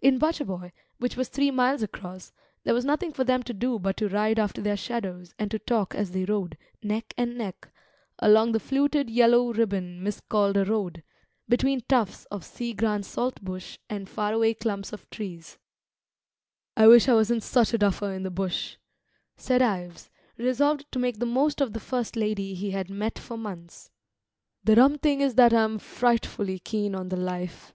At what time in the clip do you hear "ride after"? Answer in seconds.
4.08-4.62